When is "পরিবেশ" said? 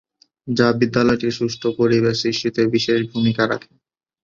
1.79-2.15